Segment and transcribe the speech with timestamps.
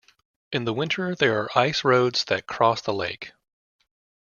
[0.51, 3.33] In the winter, there are ice roads that cross the lake.